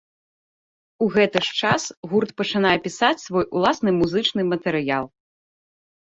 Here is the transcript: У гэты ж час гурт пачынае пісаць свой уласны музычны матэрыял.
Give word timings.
У 1.07 1.07
гэты 1.15 1.37
ж 1.47 1.51
час 1.59 1.83
гурт 2.13 2.31
пачынае 2.41 2.71
пісаць 2.85 3.23
свой 3.25 3.45
уласны 3.59 3.89
музычны 3.99 4.41
матэрыял. 4.55 5.05